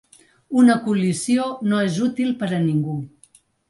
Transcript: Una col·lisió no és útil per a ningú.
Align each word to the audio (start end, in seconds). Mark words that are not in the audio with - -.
Una 0.61 0.77
col·lisió 0.85 1.47
no 1.69 1.85
és 1.91 2.03
útil 2.09 2.35
per 2.43 2.53
a 2.61 2.67
ningú. 2.69 3.01